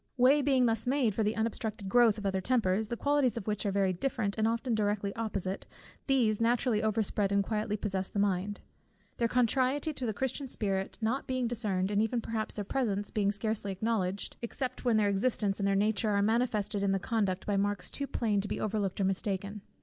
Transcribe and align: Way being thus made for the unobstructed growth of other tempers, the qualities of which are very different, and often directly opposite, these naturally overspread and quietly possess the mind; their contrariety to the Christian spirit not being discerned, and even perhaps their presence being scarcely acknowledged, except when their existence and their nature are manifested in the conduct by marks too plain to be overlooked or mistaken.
Way 0.17 0.41
being 0.41 0.65
thus 0.65 0.87
made 0.87 1.13
for 1.13 1.21
the 1.21 1.35
unobstructed 1.35 1.87
growth 1.87 2.17
of 2.17 2.25
other 2.25 2.41
tempers, 2.41 2.87
the 2.87 2.97
qualities 2.97 3.37
of 3.37 3.45
which 3.45 3.67
are 3.67 3.71
very 3.71 3.93
different, 3.93 4.35
and 4.35 4.47
often 4.47 4.73
directly 4.73 5.13
opposite, 5.15 5.67
these 6.07 6.41
naturally 6.41 6.81
overspread 6.81 7.31
and 7.31 7.43
quietly 7.43 7.77
possess 7.77 8.09
the 8.09 8.17
mind; 8.17 8.61
their 9.17 9.27
contrariety 9.27 9.93
to 9.93 10.07
the 10.07 10.11
Christian 10.11 10.47
spirit 10.47 10.97
not 11.01 11.27
being 11.27 11.47
discerned, 11.47 11.91
and 11.91 12.01
even 12.01 12.19
perhaps 12.19 12.55
their 12.55 12.65
presence 12.65 13.11
being 13.11 13.31
scarcely 13.31 13.71
acknowledged, 13.71 14.37
except 14.41 14.83
when 14.83 14.97
their 14.97 15.07
existence 15.07 15.59
and 15.59 15.67
their 15.67 15.75
nature 15.75 16.09
are 16.09 16.23
manifested 16.23 16.81
in 16.81 16.93
the 16.93 16.99
conduct 16.99 17.45
by 17.45 17.55
marks 17.55 17.91
too 17.91 18.07
plain 18.07 18.41
to 18.41 18.47
be 18.47 18.59
overlooked 18.59 18.99
or 18.99 19.03
mistaken. 19.03 19.61